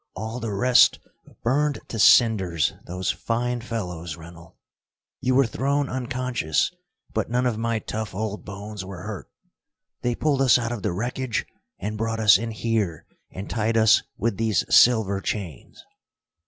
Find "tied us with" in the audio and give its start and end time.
13.47-14.37